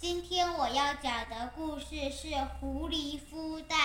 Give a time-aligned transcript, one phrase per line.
[0.00, 3.78] 今天我要讲的故事是狐狸孵蛋。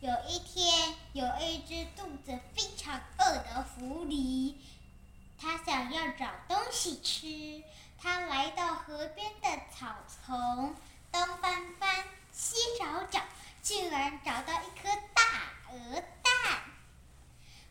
[0.00, 4.56] 有一天，有一只肚子非常饿的狐狸，
[5.40, 7.62] 它想要找东西吃。
[8.02, 10.74] 它来到河边的草丛，
[11.12, 13.22] 东翻翻，西找找，
[13.62, 15.22] 竟然找到一颗大
[15.70, 16.62] 鹅蛋。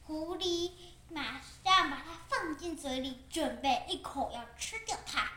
[0.05, 0.71] 狐狸
[1.09, 5.29] 马上把它放进嘴里，准备一口要吃掉它。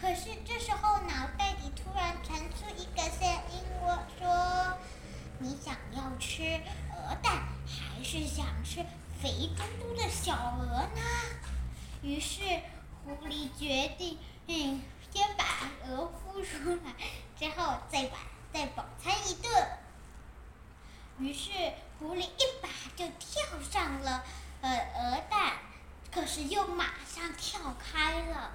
[0.00, 0.93] 可是这时候，
[2.84, 4.76] 一个声音，我说
[5.40, 6.42] ：“你想要吃
[6.92, 8.84] 鹅蛋，还是想吃
[9.22, 11.00] 肥嘟嘟的小鹅呢？”
[12.02, 12.42] 于是
[13.02, 15.44] 狐狸决定，嗯，先把
[15.86, 16.92] 鹅孵出来，
[17.38, 18.18] 之后再把
[18.52, 19.68] 再饱餐一顿。
[21.18, 21.52] 于是
[21.98, 24.22] 狐狸一把就跳上了
[24.60, 25.54] 呃鹅蛋，
[26.12, 28.50] 可是又马上跳开了。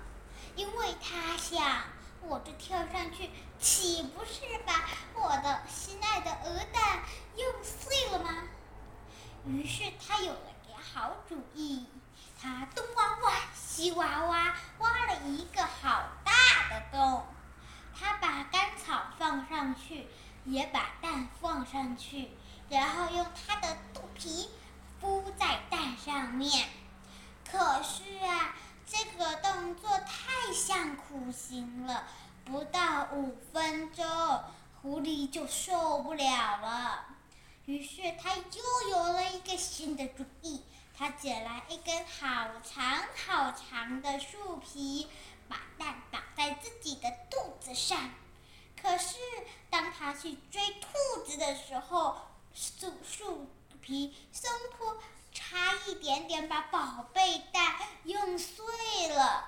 [0.55, 1.83] 因为它想，
[2.21, 6.99] 我这跳上去，岂不是把我的心爱的鹅蛋
[7.35, 8.43] 用碎了吗？
[9.45, 11.85] 于是他有了个好主意，
[12.39, 16.33] 他东挖挖，西挖挖，挖了一个好大
[16.69, 17.25] 的洞。
[17.97, 20.07] 他把干草放上去，
[20.45, 22.29] 也把蛋放上去，
[22.69, 24.49] 然后用他的肚皮
[25.01, 26.69] 敷在蛋上面。
[27.49, 28.55] 可是啊。
[28.91, 30.51] 这个动作太
[31.39, 32.03] 行了，
[32.43, 34.05] 不到五分钟，
[34.81, 37.05] 狐狸就受不了了。
[37.65, 40.61] 于是他又有了一个新的主意，
[40.97, 45.07] 他捡来一根好长好长的树皮，
[45.47, 48.11] 把蛋绑在自己的肚子上。
[48.81, 49.15] 可是
[49.69, 52.17] 当他去追兔子的时候，
[52.53, 53.49] 树树
[53.81, 54.97] 皮松脱。
[55.31, 58.65] 差一点点把宝贝蛋用碎
[59.09, 59.47] 了，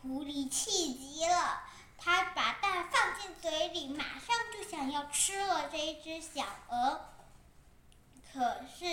[0.00, 1.62] 狐狸气急了，
[1.98, 7.00] 它把蛋放进嘴里，马上就想要吃了这只小鹅。
[8.32, 8.40] 可
[8.78, 8.84] 是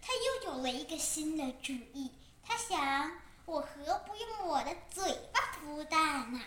[0.00, 2.10] 它又有了一个新的主意，
[2.42, 3.12] 它想：
[3.44, 6.40] 我何不用我的嘴巴孵蛋呢？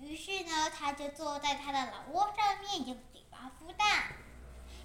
[0.00, 4.08] 于是呢，它就坐在它的老窝上面，用嘴巴孵蛋。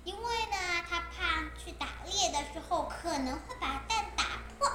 [0.04, 4.26] 因为呢，它怕去打猎的时候可能会把蛋打
[4.60, 4.70] 破，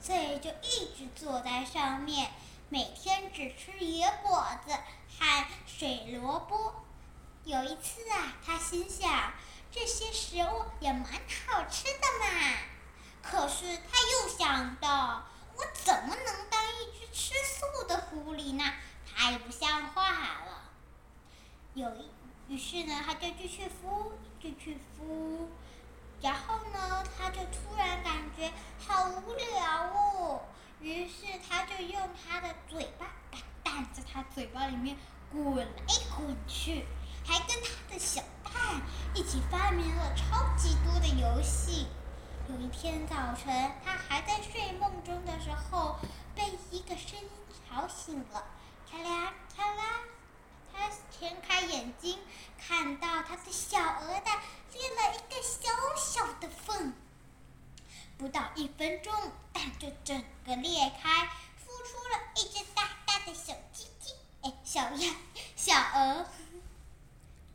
[0.00, 2.30] 所以就一直坐在上面，
[2.68, 4.72] 每天只吃野果子
[5.18, 6.84] 和水萝卜。
[7.44, 9.32] 有一次啊，他心想，
[9.70, 12.56] 这些食物也蛮好吃的嘛。
[13.22, 15.24] 可是他又想到，
[15.56, 18.72] 我怎么能当一只吃素的狐狸呢？
[19.14, 20.70] 太不像话了。
[21.74, 22.08] 有一。
[22.46, 25.46] 于是呢，他就继续孵，继续孵，
[26.20, 30.13] 然后呢，他就突然感觉好无聊哦。
[30.84, 34.94] 于是他就用他的嘴巴把蛋在他嘴巴里面
[35.32, 36.84] 滚来滚去，
[37.24, 38.52] 还跟他的小蛋
[39.14, 41.86] 一起发明了超级多的游戏。
[42.50, 45.98] 有一天早晨，他还在睡梦中的时候，
[46.34, 47.30] 被一个声音
[47.66, 48.44] 吵醒了，
[48.90, 50.00] 咔啦咔啦。
[50.70, 52.18] 他睁开眼睛，
[52.58, 54.38] 看到他的小鹅蛋
[54.74, 56.92] 裂了一个小小的缝。
[58.18, 59.12] 不到一分钟，
[59.52, 61.28] 蛋就整个裂开，
[61.58, 65.14] 孵出了一只大大的小鸡鸡，哎，小鸭，
[65.56, 66.26] 小鹅。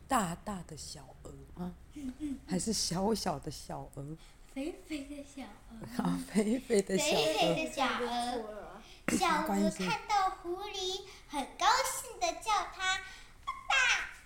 [0.08, 1.74] 大大的小鹅吗？
[1.94, 2.40] 嗯嗯。
[2.48, 4.18] 还是小小的小鹅？
[4.54, 6.04] 肥肥的小鹅。
[6.04, 7.12] 啊，肥肥的小鹅。
[7.12, 8.82] 肥肥的小鹅。
[9.18, 12.98] 小鹅看到狐狸，很高兴的叫它
[13.46, 13.76] 爸爸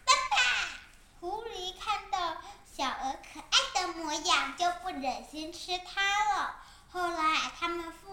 [0.06, 0.80] 爸爸。
[1.20, 2.42] 狐狸看到。
[2.76, 6.56] 小鹅可爱的模样，就不忍心吃它了。
[6.90, 8.13] 后来，他们父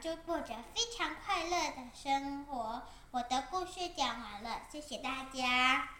[0.00, 2.82] 就过着非常快乐的生活。
[3.10, 5.97] 我的故事讲完了，谢谢大家。